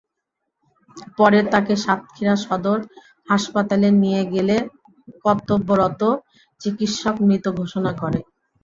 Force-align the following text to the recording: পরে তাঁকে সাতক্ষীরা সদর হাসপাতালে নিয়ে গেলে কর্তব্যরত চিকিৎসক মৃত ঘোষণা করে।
পরে 1.17 1.39
তাঁকে 1.51 1.73
সাতক্ষীরা 1.77 2.35
সদর 2.45 2.79
হাসপাতালে 3.29 3.89
নিয়ে 4.01 4.21
গেলে 4.33 4.55
কর্তব্যরত 5.25 6.01
চিকিৎসক 6.61 7.15
মৃত 7.27 7.45
ঘোষণা 7.59 7.91
করে। 8.01 8.19